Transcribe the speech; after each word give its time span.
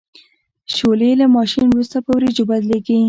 شولې 0.75 1.11
له 1.19 1.25
ماشین 1.35 1.65
وروسته 1.69 1.97
په 2.03 2.09
وریجو 2.15 2.43
بدلیږي. 2.49 2.97